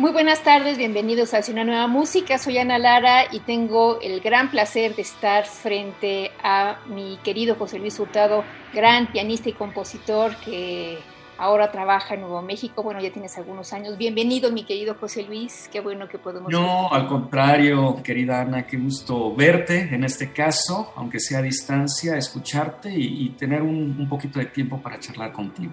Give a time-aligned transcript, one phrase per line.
[0.00, 2.38] Muy buenas tardes, bienvenidos a una nueva música.
[2.38, 7.78] Soy Ana Lara y tengo el gran placer de estar frente a mi querido José
[7.78, 8.42] Luis Hurtado,
[8.72, 10.98] gran pianista y compositor que
[11.36, 12.82] ahora trabaja en Nuevo México.
[12.82, 13.98] Bueno, ya tienes algunos años.
[13.98, 15.68] Bienvenido, mi querido José Luis.
[15.70, 16.50] Qué bueno que podemos.
[16.50, 22.16] No, al contrario, querida Ana, qué gusto verte en este caso, aunque sea a distancia,
[22.16, 25.72] escucharte y, tener un poquito de tiempo para charlar contigo.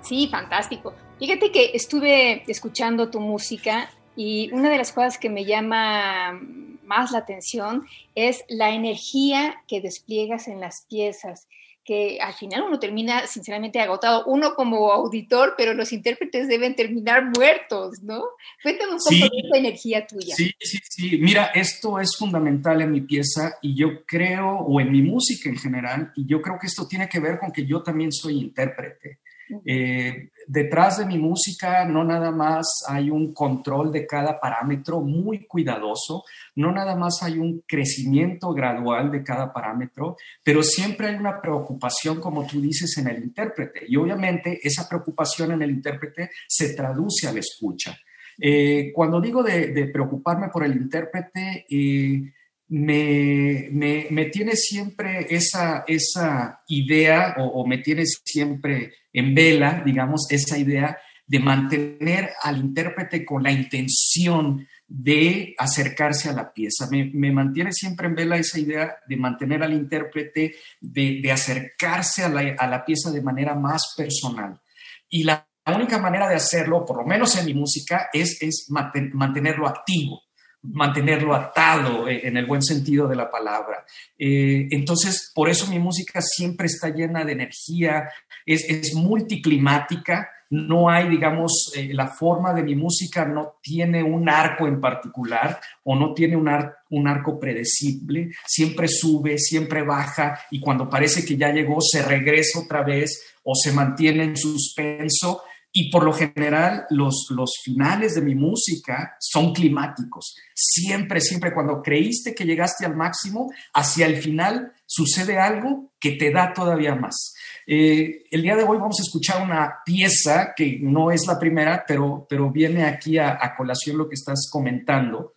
[0.00, 0.94] Sí, fantástico.
[1.18, 6.40] Fíjate que estuve escuchando tu música y una de las cosas que me llama
[6.84, 11.46] más la atención es la energía que despliegas en las piezas,
[11.84, 17.24] que al final uno termina sinceramente agotado, uno como auditor, pero los intérpretes deben terminar
[17.34, 18.22] muertos, ¿no?
[18.62, 20.34] Cuéntame un poco de esa energía tuya.
[20.34, 21.18] Sí, sí, sí.
[21.18, 25.56] Mira, esto es fundamental en mi pieza y yo creo, o en mi música en
[25.56, 29.20] general, y yo creo que esto tiene que ver con que yo también soy intérprete.
[29.64, 35.46] Eh, detrás de mi música no nada más hay un control de cada parámetro muy
[35.46, 36.24] cuidadoso,
[36.56, 42.20] no nada más hay un crecimiento gradual de cada parámetro, pero siempre hay una preocupación,
[42.20, 43.84] como tú dices, en el intérprete.
[43.86, 47.96] Y obviamente esa preocupación en el intérprete se traduce a la escucha.
[48.40, 52.32] Eh, cuando digo de, preocuparme por el intérprete, eh,
[52.68, 53.68] me,
[54.10, 60.98] me, tiene siempre esa, esa idea o, me tiene siempre en vela, digamos, esa idea
[61.26, 66.88] de mantener al intérprete con la intención de acercarse a la pieza.
[66.90, 72.54] Me, mantiene siempre en vela esa idea de mantener al intérprete, de, acercarse a la,
[72.58, 74.60] a la, pieza de manera más personal.
[75.08, 79.68] Y la, única manera de hacerlo, por lo menos en mi música, es, es mantenerlo
[79.68, 80.27] activo
[80.62, 83.84] mantenerlo atado eh, en el buen sentido de la palabra.
[84.18, 88.10] Eh, entonces, por eso mi música siempre está llena de energía,
[88.44, 94.66] es, multiclimática, no hay, digamos, eh, la forma de mi música no tiene un arco
[94.66, 96.48] en particular o no tiene un,
[96.90, 102.60] un arco predecible, siempre sube, siempre baja y cuando parece que ya llegó se regresa
[102.60, 105.42] otra vez o se mantiene en suspenso
[105.72, 110.34] y por lo general, los, los finales de mi música son climáticos.
[110.54, 116.30] Siempre, siempre, cuando creíste que llegaste al máximo, hacia el final sucede algo que te
[116.30, 117.34] da todavía más.
[117.66, 121.84] Eh, el día de hoy vamos a escuchar una pieza que no es la primera,
[121.86, 125.34] pero, pero viene aquí a, colación lo que estás comentando.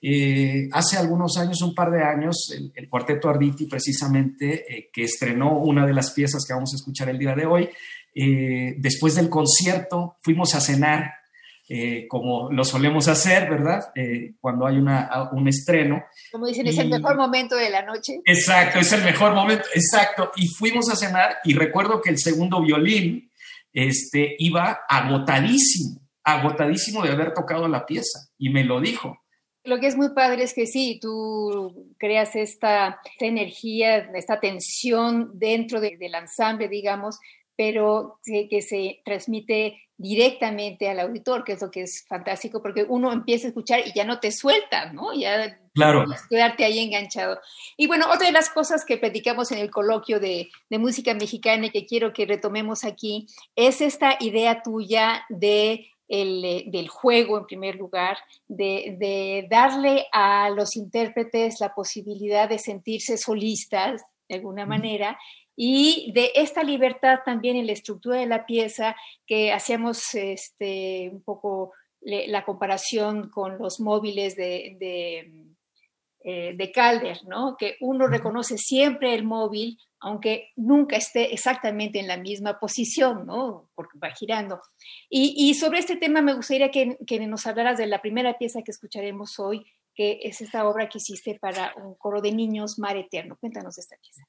[0.00, 5.58] Eh, hace algunos años, un par de años, el, Cuarteto Arditi, precisamente, eh, que estrenó
[5.58, 7.68] una de las piezas que vamos a escuchar el día de hoy,
[8.14, 11.12] eh, después del concierto fuimos a cenar,
[11.68, 13.90] eh, como lo solemos hacer, ¿verdad?
[13.94, 16.04] Eh, cuando hay una, un estreno.
[16.30, 18.20] Como dicen, es el mejor momento de la noche.
[18.24, 20.30] Exacto, es el mejor momento, exacto.
[20.36, 23.30] Y fuimos a cenar y recuerdo que el segundo violín
[23.72, 29.18] este, iba agotadísimo, agotadísimo de haber tocado la pieza y me lo dijo.
[29.64, 35.80] Lo que es muy padre es que sí, tú creas esta, energía, esta tensión dentro
[35.80, 37.18] del ensamble, digamos,
[37.56, 43.12] pero que, se transmite directamente al auditor, que es lo que es fantástico, porque uno
[43.12, 45.14] empieza a escuchar y ya no te suelta, ¿no?
[45.14, 46.04] Ya claro.
[46.28, 47.40] quedarte ahí enganchado.
[47.76, 51.70] Y bueno, otra de las cosas que platicamos en el coloquio de, música mexicana y
[51.70, 57.76] que quiero que retomemos aquí es esta idea tuya de el, del juego en primer
[57.76, 58.18] lugar,
[58.48, 65.18] de, de, darle a los intérpretes la posibilidad de sentirse solistas de alguna manera
[65.56, 68.96] y de esta libertad también en la estructura de la pieza
[69.26, 71.72] que hacíamos este, un poco
[72.04, 75.44] la comparación con los móviles de, de,
[76.22, 77.56] eh, Calder, ¿no?
[77.58, 83.70] que uno reconoce siempre el móvil, aunque nunca esté exactamente en la misma posición, ¿no?
[83.74, 84.60] porque va girando.
[85.08, 88.70] Y, sobre este tema me gustaría que, que nos hablaras de la primera pieza que
[88.70, 89.64] escucharemos hoy,
[89.94, 93.36] que es esta obra que hiciste para un coro de niños, Mar Eterno.
[93.40, 94.24] Cuéntanos esta pieza.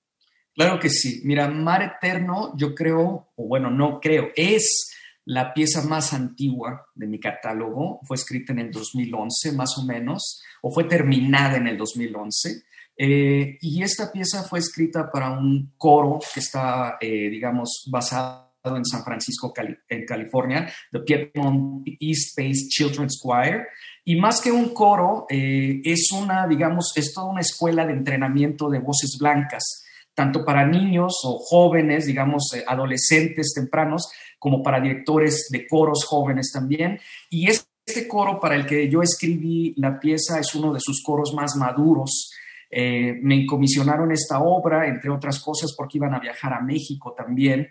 [0.55, 1.21] Claro que sí.
[1.25, 4.91] Mira, Mar Eterno, yo creo, o bueno, no creo, es
[5.25, 7.99] la pieza más antigua de mi catálogo.
[8.03, 12.63] Fue escrita en el 2011, más o menos, o fue terminada en el 2011.
[12.97, 18.85] Eh, y esta pieza fue escrita para un coro que está, eh, digamos, basado en
[18.85, 19.53] San Francisco,
[19.89, 23.67] en California, The Piedmont East Base Children's Choir.
[24.05, 28.69] Y más que un coro, eh, es una, digamos, es toda una escuela de entrenamiento
[28.69, 29.84] de voces blancas,
[30.15, 34.09] tanto para niños o jóvenes, digamos, eh, adolescentes tempranos,
[34.39, 36.99] como para directores de coros jóvenes también.
[37.29, 41.33] Y este coro para el que yo escribí la pieza es uno de sus coros
[41.33, 42.31] más maduros.
[42.71, 47.67] Eh, me comisionaron esta obra, entre otras cosas, porque iban a viajar a México también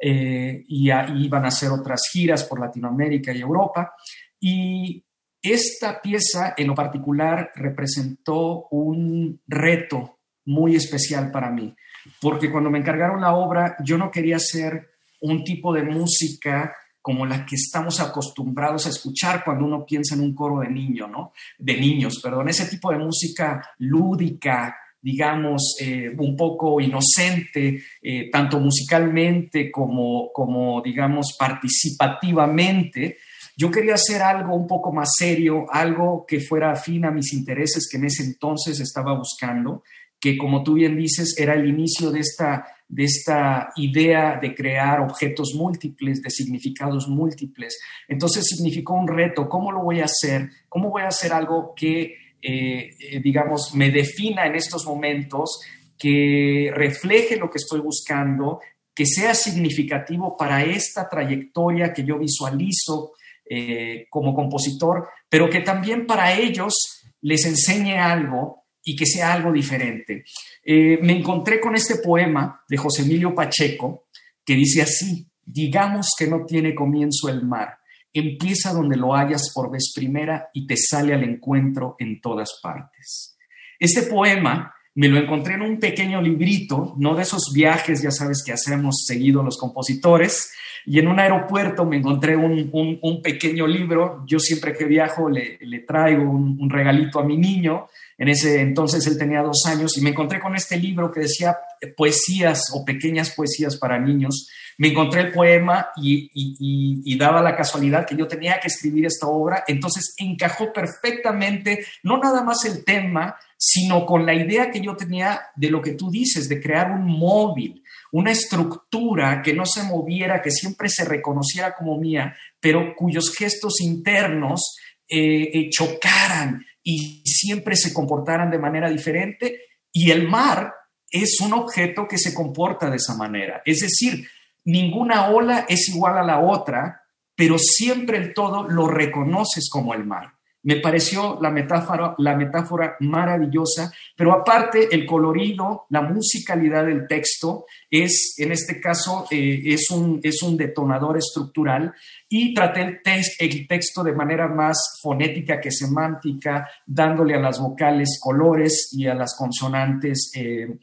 [0.00, 3.94] y, iban a hacer otras giras por Latinoamérica y Europa.
[4.40, 5.04] Y
[5.44, 10.13] esta pieza en lo particular representó un reto
[10.46, 11.74] muy especial para mí,
[12.20, 17.26] porque cuando me encargaron la obra yo no quería hacer un tipo de música como
[17.26, 21.32] la que estamos acostumbrados a escuchar cuando uno piensa en un coro de niño, ¿no?
[21.58, 28.58] De niños, perdón, ese tipo de música lúdica, digamos, eh, un poco inocente, eh, tanto
[28.58, 33.18] musicalmente como, como, digamos, participativamente,
[33.54, 37.86] yo quería hacer algo un poco más serio, algo que fuera afín a mis intereses
[37.88, 39.82] que en ese entonces estaba buscando,
[40.24, 45.00] que como tú bien dices, era el inicio de esta, de esta idea de crear
[45.00, 47.78] objetos múltiples, de significados múltiples.
[48.08, 50.48] Entonces significó un reto, ¿cómo lo voy a hacer?
[50.66, 55.60] ¿Cómo voy a hacer algo que, eh, eh, digamos, me defina en estos momentos,
[55.98, 58.60] que refleje lo que estoy buscando,
[58.94, 63.12] que sea significativo para esta trayectoria que yo visualizo
[63.44, 66.72] eh, como compositor, pero que también para ellos
[67.20, 70.24] les enseñe algo y que sea algo diferente.
[70.62, 74.06] Eh, me encontré con este poema de José Emilio Pacheco
[74.44, 77.78] que dice así, digamos que no tiene comienzo el mar,
[78.12, 83.36] empieza donde lo hallas por vez primera y te sale al encuentro en todas partes.
[83.78, 88.44] Este poema me lo encontré en un pequeño librito, no de esos viajes, ya sabes,
[88.44, 90.52] que hacemos seguido los compositores,
[90.86, 94.22] y en un aeropuerto me encontré un, pequeño libro.
[94.26, 97.86] Yo siempre que viajo le, traigo un, regalito a mi niño.
[98.18, 101.56] En ese entonces él tenía dos años y me encontré con este libro que decía
[101.96, 104.48] poesías o pequeñas poesías para niños.
[104.78, 109.26] Me encontré el poema y, y daba la casualidad que yo tenía que escribir esta
[109.26, 109.64] obra.
[109.66, 115.40] Entonces encajó perfectamente, no nada más el tema, sino con la idea que yo tenía
[115.56, 117.82] de lo que tú dices, de crear un móvil,
[118.12, 123.80] una estructura que no se moviera, que siempre se reconociera como mía, pero cuyos gestos
[123.80, 124.76] internos
[125.08, 129.62] eh, eh, chocaran y siempre se comportaran de manera diferente.
[129.90, 130.72] Y el mar
[131.10, 133.62] es un objeto que se comporta de esa manera.
[133.64, 134.28] Es decir,
[134.64, 137.02] ninguna ola es igual a la otra,
[137.34, 140.33] pero siempre el todo lo reconoces como el mar.
[140.64, 147.66] Me pareció la metáfora, la metáfora maravillosa, pero aparte el colorido, la musicalidad del texto
[147.90, 151.92] es, en este caso, eh, es, un, es un detonador estructural
[152.30, 153.00] y traté
[153.38, 159.14] el, texto de manera más fonética que semántica, dándole a las vocales colores y a
[159.14, 160.78] las consonantes eh,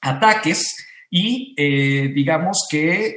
[0.00, 0.74] ataques.
[1.08, 3.16] Y eh, digamos que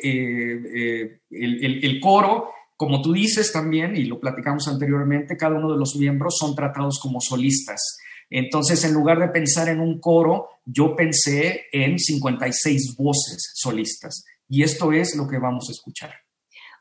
[1.31, 5.95] el, el coro como tú dices también, y lo platicamos anteriormente, cada uno de los
[5.95, 7.97] miembros son tratados como solistas.
[8.29, 14.25] Entonces, en lugar de pensar en un coro, yo pensé en 56 voces solistas.
[14.47, 16.13] Y esto es lo que vamos a escuchar.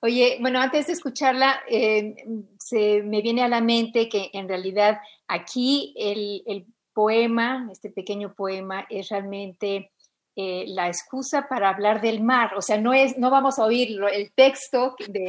[0.02, 2.14] Oye, bueno, antes de escucharla, eh,
[2.58, 8.86] se me viene a la mente que en realidad aquí el, poema, este pequeño poema,
[8.88, 9.92] es realmente
[10.38, 12.50] eh, la excusa para hablar del mar.
[12.58, 15.26] O sea, no, es, no vamos a oír el texto de,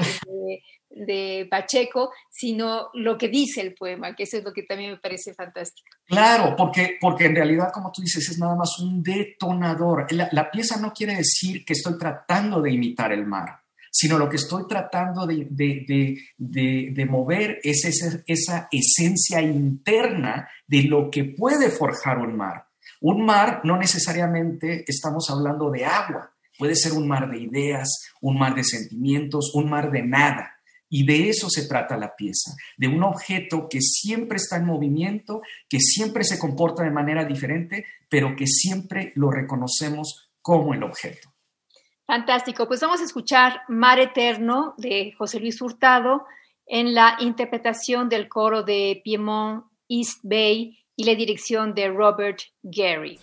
[0.89, 4.97] de, Pacheco, sino lo que dice el poema, que eso es lo que también me
[4.97, 5.87] parece fantástico.
[6.05, 10.07] Claro, porque, porque en realidad, como tú dices, es nada más un detonador.
[10.11, 14.35] La, pieza no quiere decir que estoy tratando de imitar el mar sino lo que
[14.35, 21.23] estoy tratando de, de, de, de mover es esa, esa, esencia interna de lo que
[21.23, 22.66] puede forjar un mar.
[23.01, 27.89] Un mar no necesariamente estamos hablando de agua, puede ser un mar de ideas,
[28.21, 30.53] un mar de sentimientos, un mar de nada.
[30.89, 35.41] Y de eso se trata la pieza, de un objeto que siempre está en movimiento,
[35.67, 41.33] que siempre se comporta de manera diferente, pero que siempre lo reconocemos como el objeto.
[42.05, 46.25] Fantástico, pues vamos a escuchar Mar Eterno de José Luis Hurtado
[46.65, 53.19] en la interpretación del coro de Piemont East Bay y la dirección de Robert Gary.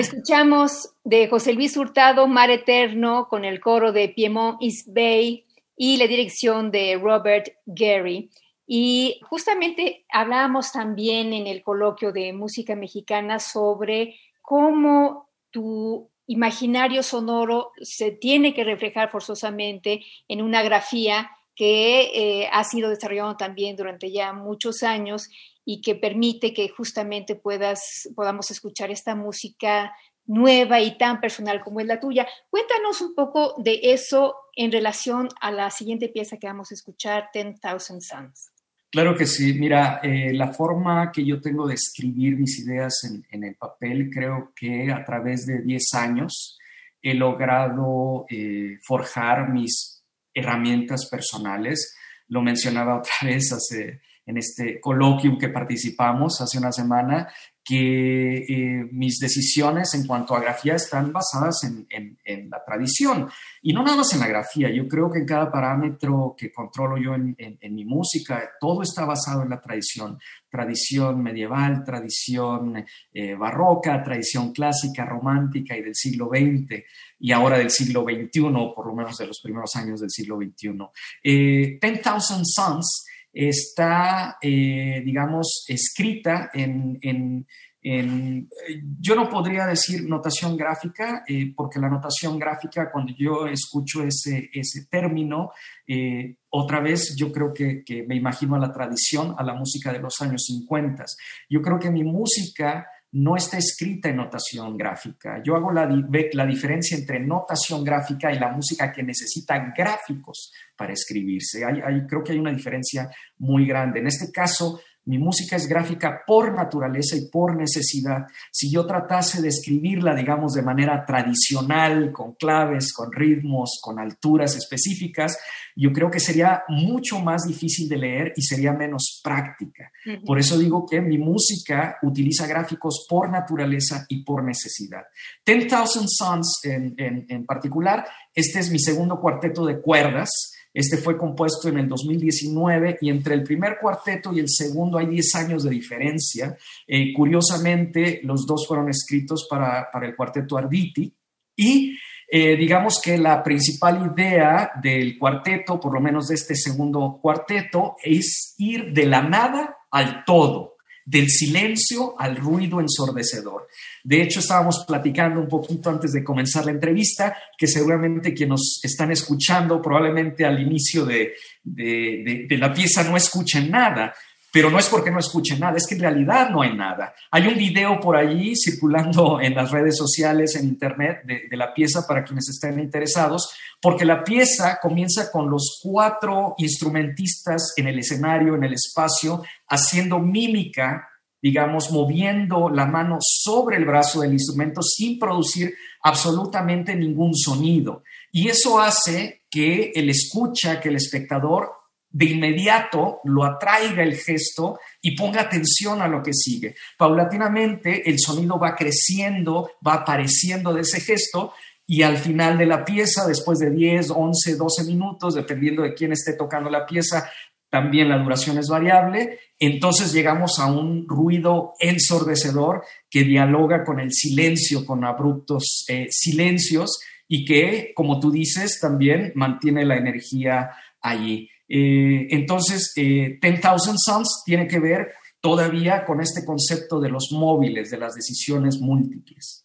[0.00, 5.44] Escuchamos de José Luis Hurtado, Mar Eterno, con el coro de Piemont East Bay
[5.76, 8.30] y la dirección de Robert Gary.
[8.66, 17.72] Y justamente hablábamos también en el coloquio de música mexicana sobre cómo tu imaginario sonoro
[17.82, 24.32] se tiene que reflejar forzosamente en una grafía que ha sido desarrollado también durante ya
[24.32, 25.28] muchos años
[25.72, 29.92] y que permite que justamente puedas, podamos escuchar esta música
[30.26, 32.26] nueva y tan personal como es la tuya.
[32.50, 37.28] Cuéntanos un poco de eso en relación a la siguiente pieza que vamos a escuchar,
[37.32, 38.50] Ten Thousand Suns.
[38.90, 39.54] Claro que sí.
[39.54, 42.92] Mira, eh, la forma que yo tengo de escribir mis ideas
[43.30, 46.58] en, el papel, creo que a través de 10 años
[47.00, 50.02] he logrado eh, forjar mis
[50.34, 51.96] herramientas personales.
[52.26, 54.00] Lo mencionaba otra vez hace,
[54.30, 57.28] en este coloquio que participamos hace una semana,
[57.64, 63.28] que eh, mis decisiones en cuanto a grafía están basadas en, la tradición.
[63.60, 66.96] Y no nada más en la grafía, yo creo que en cada parámetro que controlo
[66.96, 70.18] yo en, mi música, todo está basado en la tradición.
[70.48, 76.82] Tradición medieval, tradición eh, barroca, tradición clásica, romántica y del siglo XX
[77.18, 78.40] y ahora del siglo XXI,
[78.74, 80.78] por lo menos de los primeros años del siglo XXI.
[81.22, 87.46] Eh, Ten Thousand Suns está, eh, digamos, escrita en,
[87.82, 94.50] yo no podría decir notación gráfica, eh, porque la notación gráfica, cuando yo escucho ese,
[94.52, 95.50] ese término,
[95.86, 99.92] eh, otra vez yo creo que, que, me imagino a la tradición, a la música
[99.92, 101.04] de los años 50.
[101.48, 105.42] Yo creo que mi música no está escrita en notación gráfica.
[105.42, 105.86] Yo hago la,
[106.32, 111.64] la, diferencia entre notación gráfica y la música que necesita gráficos para escribirse.
[111.64, 113.98] Hay, creo que hay una diferencia muy grande.
[113.98, 118.26] En este caso, mi música es gráfica por naturaleza y por necesidad.
[118.52, 124.56] Si yo tratase de escribirla, digamos, de manera tradicional, con claves, con ritmos, con alturas
[124.56, 125.38] específicas,
[125.74, 129.90] yo creo que sería mucho más difícil de leer y sería menos práctica.
[130.26, 135.02] Por eso digo que mi música utiliza gráficos por naturaleza y por necesidad.
[135.42, 140.30] Ten Thousand Suns en, en particular, este es mi segundo cuarteto de cuerdas
[140.72, 145.06] este fue compuesto en el 2019 y entre el primer cuarteto y el segundo hay
[145.06, 146.56] 10 años de diferencia.
[146.86, 151.12] Eh, curiosamente, los dos fueron escritos para, el cuarteto Arditi
[151.56, 151.96] y
[152.32, 157.96] eh, digamos que la principal idea del cuarteto, por lo menos de este segundo cuarteto,
[158.02, 163.68] es ir de la nada al todo del silencio al ruido ensordecedor.
[164.04, 168.80] De hecho, estábamos platicando un poquito antes de comenzar la entrevista, que seguramente quienes nos
[168.82, 174.14] están escuchando probablemente al inicio de, de la pieza no escuchen nada,
[174.52, 177.14] pero no es porque no escuchen nada, es que en realidad no hay nada.
[177.30, 182.06] Hay un video por allí circulando en las redes sociales, en internet, de, la pieza
[182.06, 188.54] para quienes estén interesados, porque la pieza comienza con los cuatro instrumentistas en el escenario,
[188.54, 191.08] en el espacio, haciendo mímica,
[191.42, 198.02] digamos, moviendo la mano sobre el brazo del instrumento sin producir absolutamente ningún sonido.
[198.32, 201.79] Y eso hace que el escucha, que el espectador
[202.10, 206.74] de inmediato lo atraiga el gesto y ponga atención a lo que sigue.
[206.98, 211.52] Paulatinamente el sonido va creciendo, va apareciendo de ese gesto
[211.86, 216.12] y al final de la pieza, después de 10, 11, 12 minutos, dependiendo de quién
[216.12, 217.28] esté tocando la pieza,
[217.68, 224.12] también la duración es variable, entonces llegamos a un ruido ensordecedor que dialoga con el
[224.12, 230.70] silencio, con abruptos eh, silencios y que, como tú dices, también mantiene la energía
[231.00, 231.49] allí.
[231.72, 237.90] Eh, entonces, eh, 10,000 Suns tiene que ver todavía con este concepto de los móviles,
[237.90, 239.64] de las decisiones múltiples.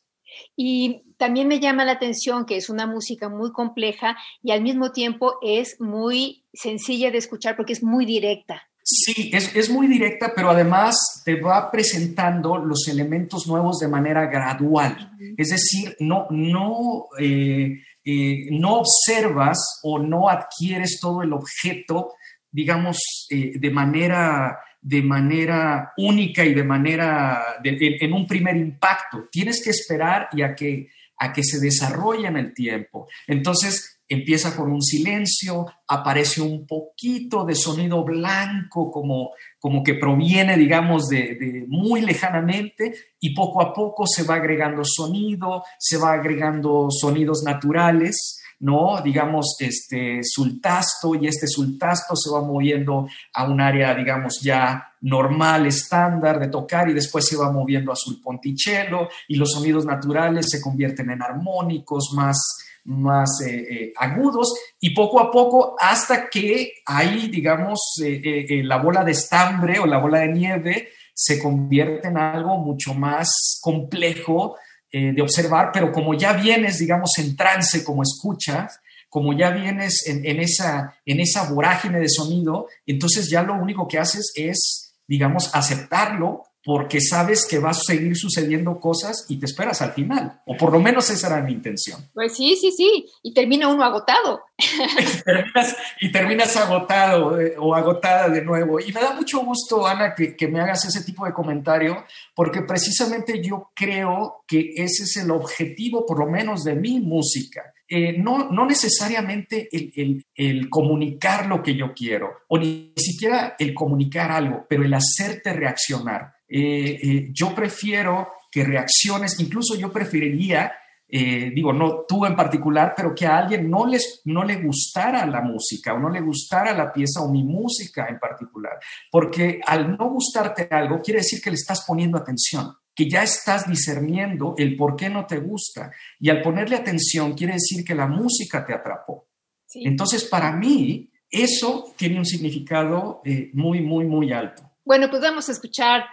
[0.56, 4.92] Y también me llama la atención que es una música muy compleja y al mismo
[4.92, 8.70] tiempo es muy sencilla de escuchar porque es muy directa.
[8.88, 15.12] Sí, es, muy directa, pero además te va presentando los elementos nuevos de manera gradual.
[15.38, 22.14] Es decir, no, no eh, eh, no observas o no adquieres todo el objeto,
[22.52, 23.00] digamos,
[23.32, 29.28] eh, de, manera, de manera única y de manera, en un primer impacto.
[29.32, 33.08] Tienes que esperar y a que, a que se desarrolle en el tiempo.
[33.26, 40.58] Entonces, empieza con un silencio, aparece un poquito de sonido blanco como, como que proviene,
[40.58, 46.88] digamos, de, muy lejanamente y poco a poco se va agregando sonido, se va agregando
[46.90, 49.02] sonidos naturales, ¿no?
[49.02, 55.66] Digamos, este sultasto y este sultasto se va moviendo a un área, digamos, ya normal,
[55.66, 60.62] estándar de tocar y después se va moviendo a sulponticello y los sonidos naturales se
[60.62, 62.38] convierten en armónicos más
[62.86, 69.04] más eh, eh, agudos y poco a poco hasta que ahí, digamos, eh, la bola
[69.04, 74.56] de estambre o la bola de nieve se convierte en algo mucho más complejo
[74.92, 80.26] de observar, pero como ya vienes, digamos, en trance, como escuchas, como ya vienes en,
[80.26, 85.54] en, esa, en esa vorágine de sonido, entonces ya lo único que haces es, digamos,
[85.54, 90.42] aceptarlo porque sabes que va a seguir sucediendo cosas y te esperas al final.
[90.48, 92.10] O por lo menos esa era mi intención.
[92.12, 93.06] Pues sí, sí, sí.
[93.22, 94.42] Y termina uno agotado.
[96.02, 98.80] y, terminas, agotado eh, o agotada de nuevo.
[98.80, 102.64] Y me da mucho gusto, Ana, que, que, me hagas ese tipo de comentario, porque
[102.64, 107.62] precisamente yo creo que ese es el objetivo, por lo menos, de mi música.
[107.88, 113.56] Eh, no, no necesariamente el, el, el, comunicar lo que yo quiero, o ni siquiera
[113.60, 116.34] el comunicar algo, pero el hacerte reaccionar.
[116.48, 120.74] Eh, eh, yo prefiero que reacciones, incluso yo preferiría,
[121.08, 125.26] eh, digo, no tú en particular, pero que a alguien no, les, no le gustara
[125.26, 128.80] la música o no le gustara la pieza o mi música en particular,
[129.12, 133.68] porque al no gustarte algo quiere decir que le estás poniendo atención que ya estás
[133.68, 135.92] discerniendo el por qué no te gusta.
[136.18, 139.28] Y al ponerle atención quiere decir que la música te atrapó.
[139.74, 144.64] Entonces, para mí, eso tiene un significado muy, muy, muy alto.
[144.86, 146.06] Bueno, pues vamos a escuchar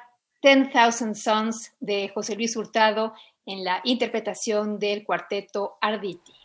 [0.43, 3.15] 10,000 Sons de José Luis Hurtado
[3.47, 6.42] en la interpretación del cuarteto Arditi.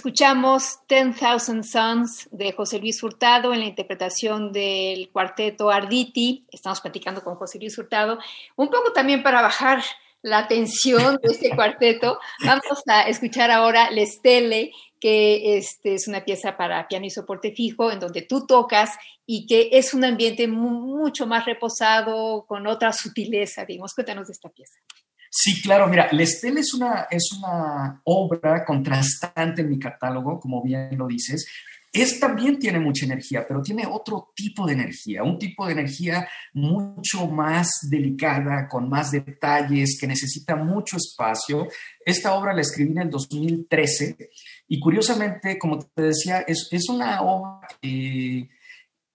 [0.00, 6.46] Escuchamos Ten Thousand Suns de José Luis Hurtado en la interpretación del cuarteto Arditi.
[6.50, 8.18] Estamos platicando con José Luis Hurtado,
[8.56, 9.82] un poco también para bajar
[10.22, 12.18] la tensión de este cuarteto.
[12.46, 17.92] Vamos a escuchar ahora L'Estelle, que este, es una pieza para piano y soporte fijo,
[17.92, 23.66] en donde tú tocas y que es un ambiente mucho más reposado, con otra sutileza,
[23.66, 23.92] digamos.
[23.92, 24.80] Cuéntanos de esta pieza.
[25.32, 30.98] Sí, claro, mira, Lestel es una, es una obra contrastante en mi catálogo, como bien
[30.98, 31.46] lo dices,
[31.92, 36.28] es también tiene mucha energía, pero tiene otro tipo de energía, un tipo de energía
[36.52, 41.68] mucho más delicada, con más detalles, que necesita mucho espacio.
[42.04, 44.30] Esta obra la escribí en el 2013
[44.66, 47.68] y curiosamente, como te decía, es, es una obra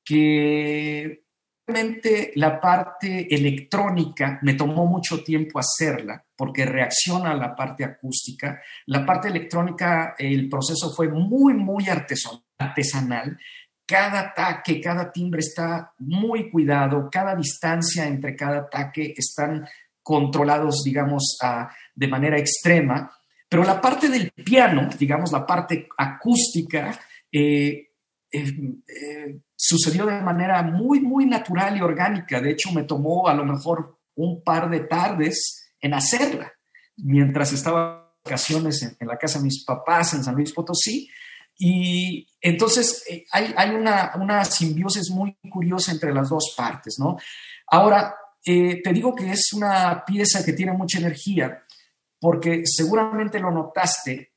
[0.03, 1.24] que
[1.65, 8.61] realmente la parte electrónica me tomó mucho tiempo hacerla porque reacciona a la parte acústica.
[8.85, 13.37] La parte electrónica, el proceso fue muy, muy artesanal.
[13.85, 19.67] Cada ataque, cada timbre está muy cuidado, cada distancia entre cada ataque están
[20.01, 21.37] controlados, digamos,
[21.93, 23.11] de manera extrema.
[23.47, 26.99] Pero la parte del piano, digamos, la parte acústica,
[27.31, 27.89] eh,
[28.31, 28.53] eh,
[28.87, 32.41] eh, sucedió de manera muy, muy natural y orgánica.
[32.41, 36.51] De hecho, me tomó a lo mejor un par de tardes en hacerla,
[36.97, 41.09] mientras estaba en vacaciones en, la casa de mis papás en San Luis Potosí.
[41.57, 47.17] Y entonces eh, hay, hay una, una, simbiosis muy curiosa entre las dos partes, ¿no?
[47.67, 51.63] Ahora, te digo que es una pieza que tiene mucha energía,
[52.19, 54.33] porque seguramente lo notaste.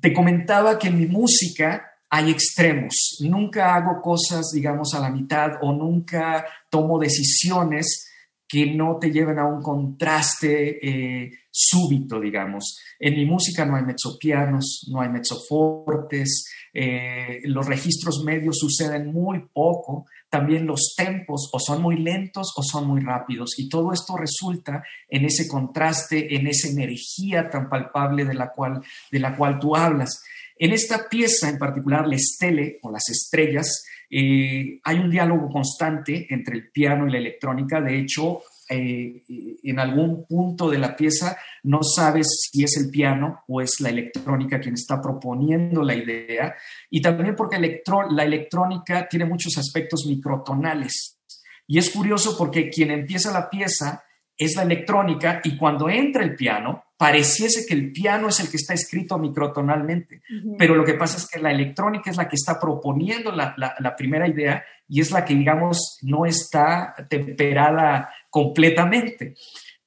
[0.00, 3.18] Te comentaba que mi música hay extremos.
[3.20, 8.06] Nunca hago cosas, digamos, a la mitad o nunca tomo decisiones
[8.48, 12.78] que no te lleven a un contraste eh, súbito, digamos.
[12.98, 19.46] En mi música no hay mezzopianos, no hay mezzofortes, eh, los registros medios suceden muy
[19.52, 24.16] poco, también los tempos o son muy lentos o son muy rápidos y todo esto
[24.16, 29.58] resulta en ese contraste, en esa energía tan palpable de la cual, de la cual
[29.58, 30.22] tú hablas.
[30.58, 36.26] En esta pieza en particular, la estele o las estrellas, eh, hay un diálogo constante
[36.30, 37.80] entre el piano y la electrónica.
[37.80, 39.22] De hecho, eh,
[39.62, 43.88] en algún punto de la pieza no sabes si es el piano o es la
[43.88, 46.54] electrónica quien está proponiendo la idea.
[46.90, 51.18] Y también porque la electrónica tiene muchos aspectos microtonales.
[51.66, 54.02] Y es curioso porque quien empieza la pieza
[54.36, 58.56] es la electrónica y cuando entra el piano, pareciese que el piano es el que
[58.56, 60.20] está escrito microtonalmente,
[60.58, 64.26] pero lo que pasa es que la electrónica es la que está proponiendo la, primera
[64.26, 69.36] idea y es la que, digamos, no está temperada completamente.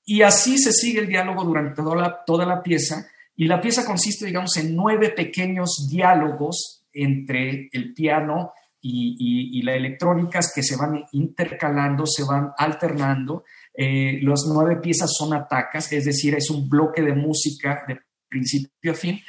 [0.06, 3.06] Y así se sigue el diálogo durante toda la, toda la pieza
[3.36, 9.76] y la pieza consiste, digamos, en nueve pequeños diálogos entre el piano y, y, la
[9.76, 13.44] electrónica que se van intercalando, se van alternando
[13.74, 18.92] eh, las nueve piezas son atacas, es decir, es un bloque de música de principio
[18.92, 19.20] a fin.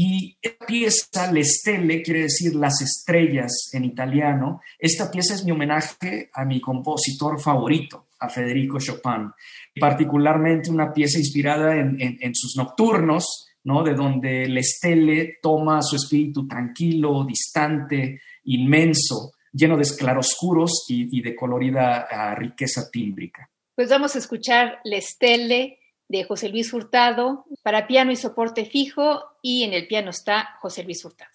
[0.00, 4.60] Y esta pieza, Le Stelle, quiere decir las estrellas en italiano.
[4.78, 9.32] Esta pieza es mi homenaje a mi compositor favorito, a Federico Chopin.
[9.80, 13.82] Particularmente una pieza inspirada en, sus nocturnos, ¿no?
[13.82, 21.22] de donde Le Stelle toma su espíritu tranquilo, distante, inmenso, lleno de claroscuros y, y
[21.22, 23.50] de colorida ah, riqueza tímbrica.
[23.78, 29.22] Pues vamos a escuchar La Estelle de José Luis Hurtado para piano y soporte fijo
[29.40, 31.30] y en el piano está José Luis Hurtado.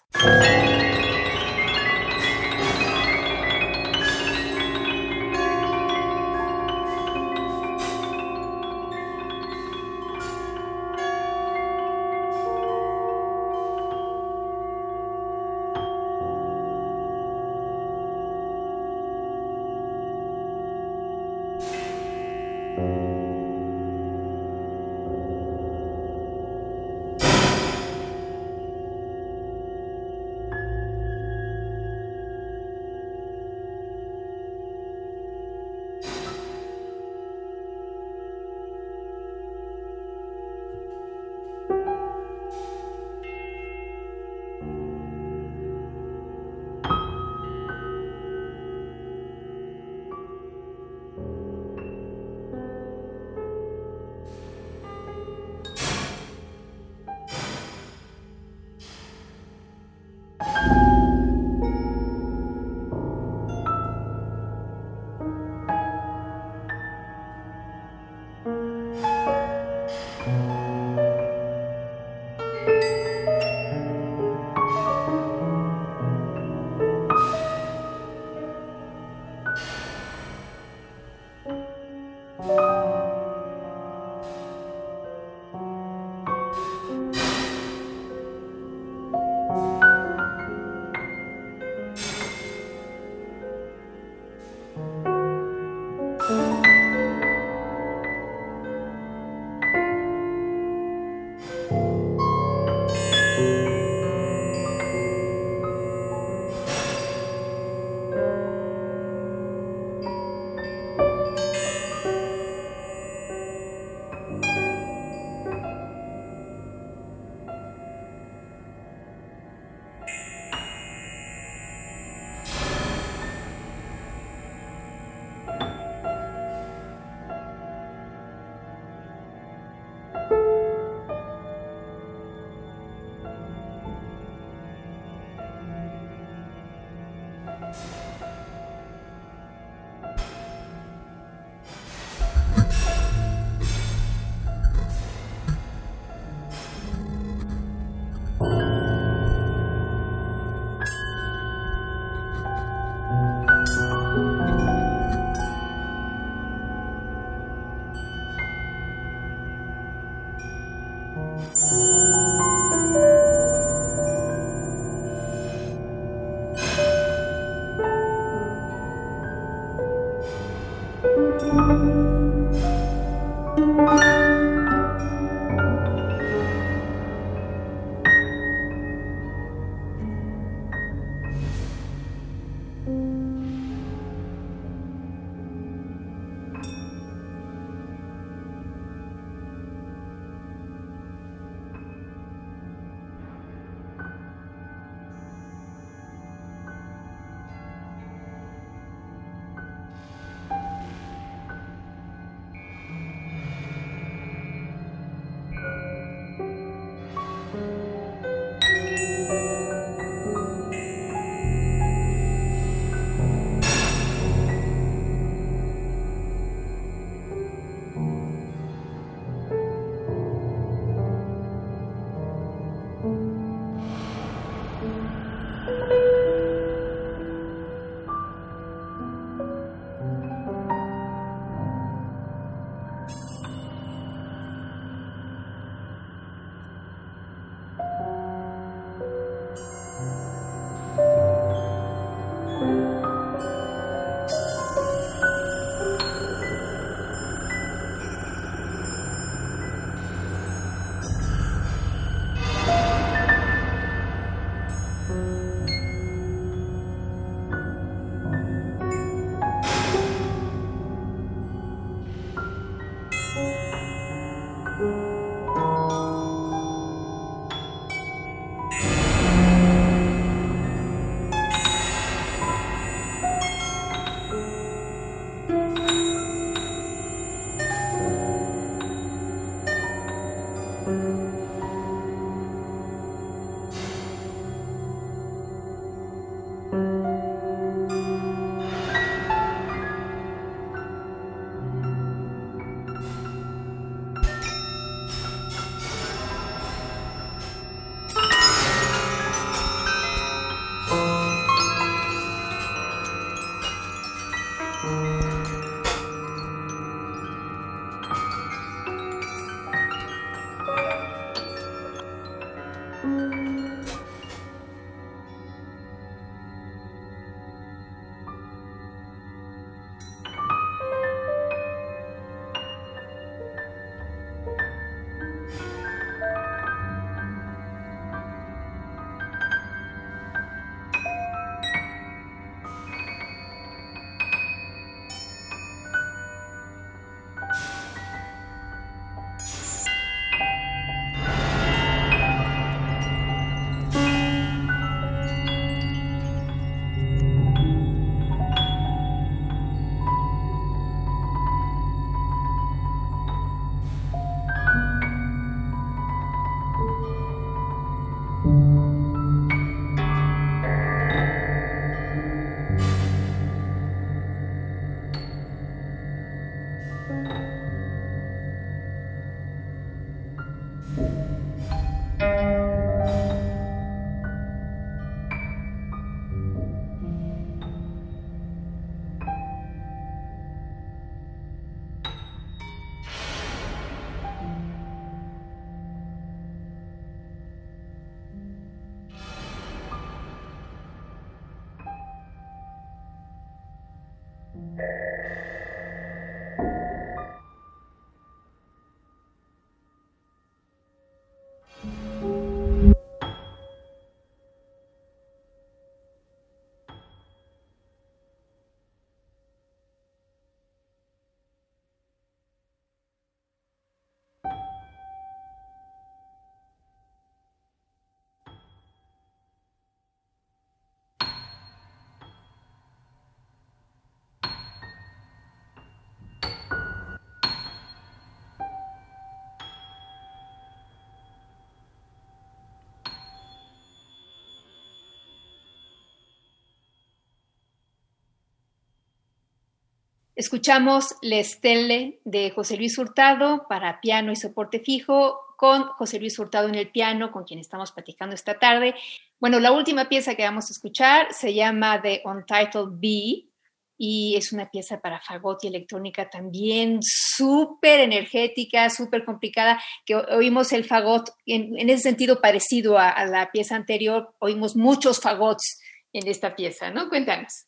[440.36, 446.36] Escuchamos La Stelle de José Luis Hurtado para piano y soporte fijo con José Luis
[446.40, 448.96] Hurtado en el piano, con quien estamos platicando esta tarde.
[449.38, 453.48] Bueno, la última pieza que vamos a escuchar se llama The Untitled Bee
[453.96, 460.72] y es una pieza para fagot y electrónica también súper energética, súper complicada, que oímos
[460.72, 465.80] el fagot en, ese sentido parecido a, la pieza anterior, oímos muchos fagots
[466.12, 467.08] en esta pieza, ¿no?
[467.08, 467.66] Cuéntanos.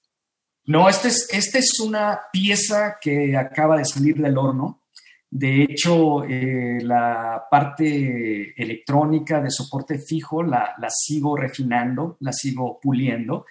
[0.67, 4.83] No, esta es, este es una pieza que acaba de salir del horno.
[5.31, 12.79] De hecho, eh, la parte electrónica de soporte fijo la, la sigo refinando, la sigo
[12.81, 13.47] puliendo.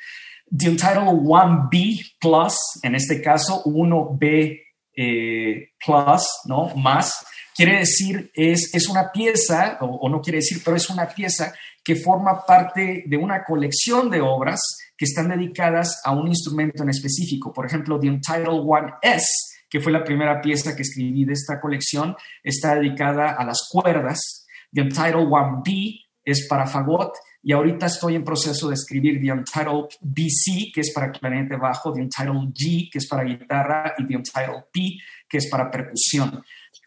[0.50, 4.62] The Untitled 1B Plus, en este caso 1B
[4.96, 6.76] eh, Plus, ¿no?
[6.76, 11.54] Más, quiere decir, es, es una pieza, o, no quiere decir, pero es una pieza
[11.86, 14.60] que forma parte de una colección de obras
[14.98, 17.54] que están dedicadas a un instrumento en específico.
[17.54, 19.24] Por ejemplo, The Untitled 1S,
[19.70, 24.48] que fue la primera pieza que escribí de esta colección, está dedicada a las cuerdas.
[24.74, 27.14] The Untitled 1B es para fagot
[27.44, 31.94] y ahorita estoy en proceso de escribir The Untitled BC, que es para clarinete bajo,
[31.94, 34.98] The Untitled G, que es para guitarra, y The Untitled P,
[35.30, 36.44] que es para percusión.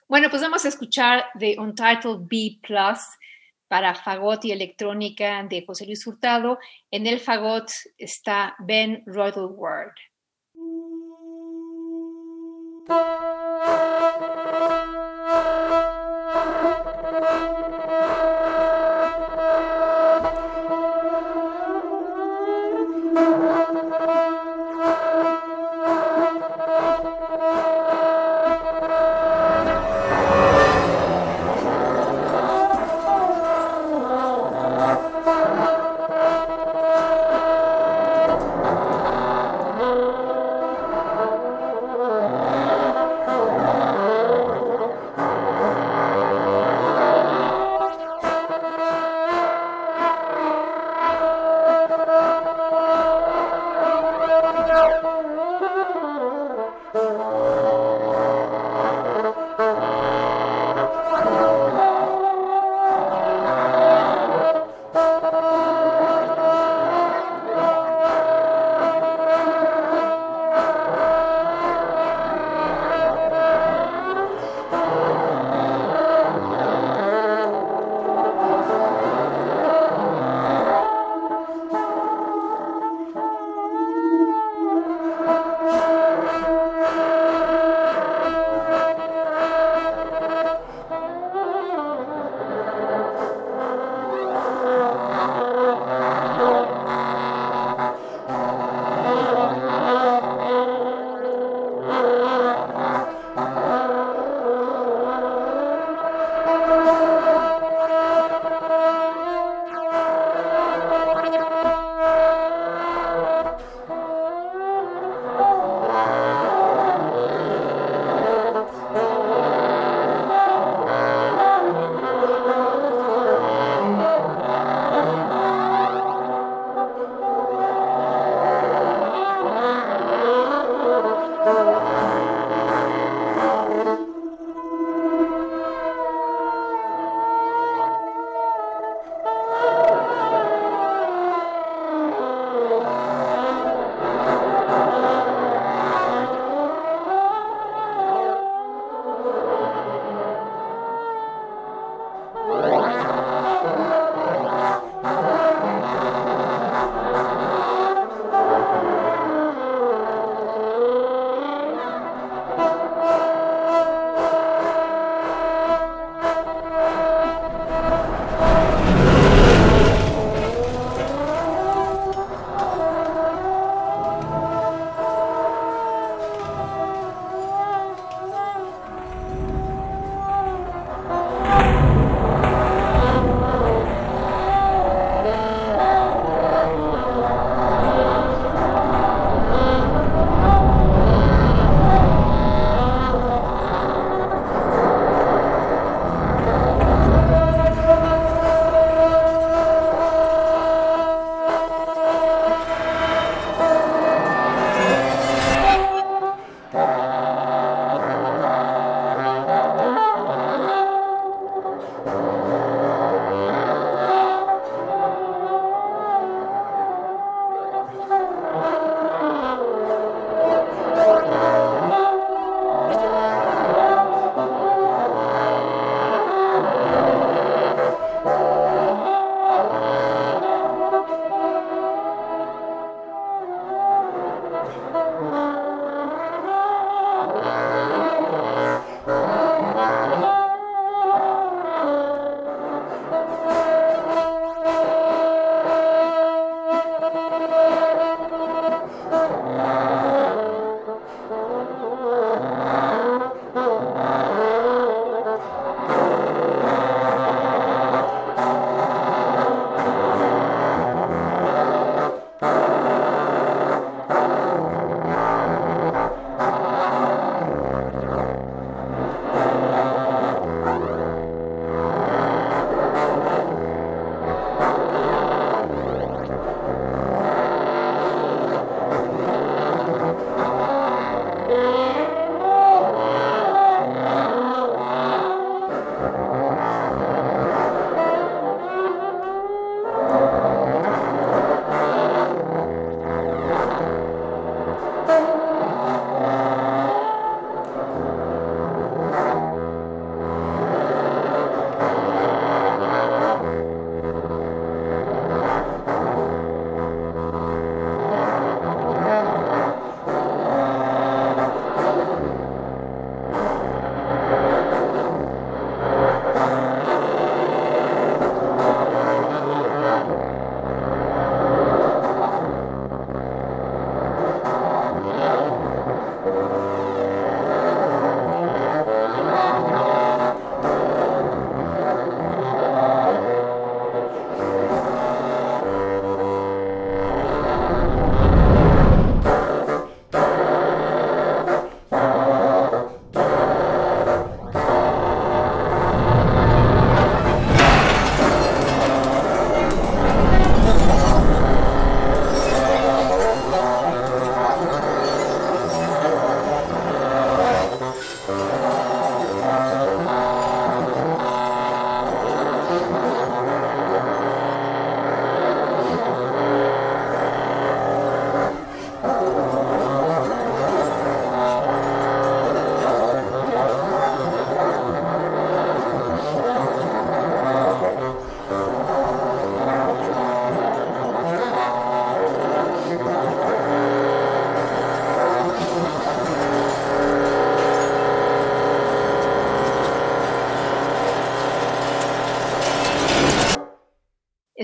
[0.08, 2.98] Bueno, pues vamos a escuchar The Untitled B Plus
[3.68, 6.58] para fagot y electrónica de José Luis Hurtado.
[6.90, 9.94] En el fagot está Ben Ward.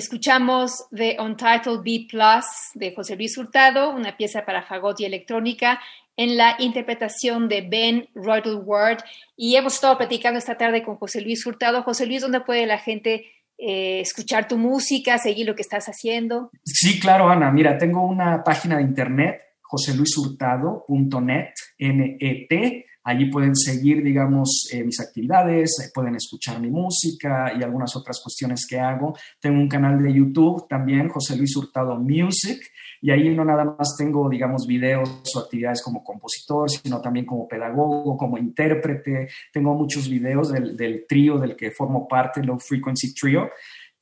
[0.05, 2.45] Escuchamos The Untitled B Plus
[2.75, 5.81] de José Luis Hurtado, una pieza para fagot y electrónica
[6.15, 8.99] en la interpretación de Ben Ward.
[9.35, 11.83] Y hemos estado platicando esta tarde con José Luis Hurtado.
[11.85, 16.51] José Luis, ¿dónde puede la gente eh, escuchar tu música, seguir lo que estás haciendo?
[16.65, 17.51] Sí, claro, Ana.
[17.51, 25.79] Mira, tengo una página de internet, joseluishurtado.net, N-E-T Allí pueden seguir, digamos, eh, mis actividades,
[25.85, 29.15] eh, pueden escuchar mi música y algunas otras cuestiones que hago.
[29.39, 32.59] Tengo un canal de YouTube también, José Luis Hurtado Music,
[33.03, 37.47] y ahí no nada más tengo, digamos, videos o actividades como compositor, sino también como
[37.47, 39.29] pedagogo, como intérprete.
[39.53, 43.51] Tengo muchos videos del, del trío del que formo parte, Low Frequency Trio.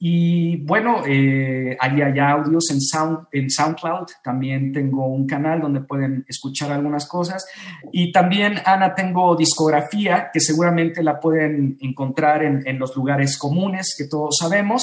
[0.05, 4.09] Y bueno, eh, ahí hay audios en, Sound, en SoundCloud.
[4.25, 7.47] También tengo un canal donde pueden escuchar algunas cosas.
[7.93, 13.95] Y también, Ana, tengo discografía que seguramente la pueden encontrar en, en los lugares comunes
[13.97, 14.83] que todos sabemos.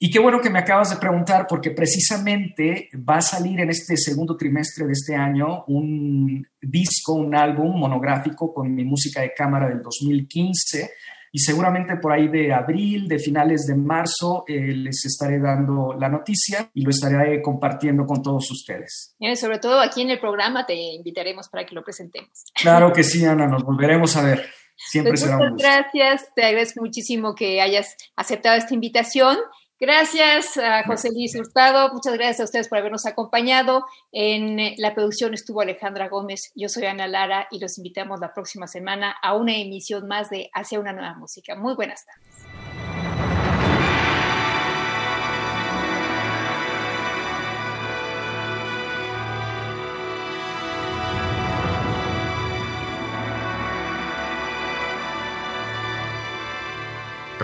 [0.00, 3.96] Y qué bueno que me acabas de preguntar porque precisamente va a salir en este
[3.96, 9.68] segundo trimestre de este año un disco, un álbum monográfico con mi música de cámara
[9.68, 10.90] del 2015
[11.36, 16.08] y seguramente por ahí de abril, de finales de marzo, eh, les estaré dando la
[16.08, 19.14] noticia y lo estaré compartiendo con todos ustedes.
[19.18, 22.30] Y sobre todo aquí en el programa te invitaremos para que lo presentemos.
[22.54, 24.46] Claro que sí, Ana, nos volveremos a ver.
[24.76, 25.68] Siempre pues será un gusto.
[25.68, 29.36] Gracias, te agradezco muchísimo que hayas aceptado esta invitación
[29.78, 33.84] Gracias a José Luis Hurtado, muchas gracias a ustedes por habernos acompañado.
[34.10, 38.32] En eh, la producción estuvo Alejandra Gómez, yo soy Ana Lara y los invitamos la
[38.32, 41.56] próxima semana a una emisión más de Hacia una nueva música.
[41.56, 42.35] Muy buenas tardes.